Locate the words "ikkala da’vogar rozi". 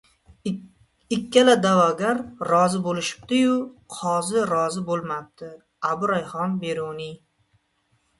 1.15-2.79